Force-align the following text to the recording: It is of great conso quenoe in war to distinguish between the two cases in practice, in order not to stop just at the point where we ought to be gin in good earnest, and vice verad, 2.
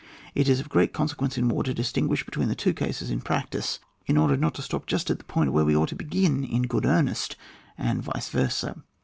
It 0.33 0.49
is 0.49 0.59
of 0.59 0.67
great 0.67 0.95
conso 0.95 1.15
quenoe 1.15 1.37
in 1.37 1.47
war 1.49 1.61
to 1.63 1.75
distinguish 1.75 2.25
between 2.25 2.47
the 2.47 2.55
two 2.55 2.73
cases 2.73 3.11
in 3.11 3.21
practice, 3.21 3.77
in 4.07 4.17
order 4.17 4.35
not 4.35 4.55
to 4.55 4.63
stop 4.63 4.87
just 4.87 5.11
at 5.11 5.19
the 5.19 5.23
point 5.25 5.53
where 5.53 5.63
we 5.63 5.75
ought 5.75 5.89
to 5.89 5.95
be 5.95 6.05
gin 6.05 6.43
in 6.43 6.63
good 6.63 6.87
earnest, 6.87 7.35
and 7.77 8.01
vice 8.01 8.29
verad, 8.29 8.49
2. 8.49 8.81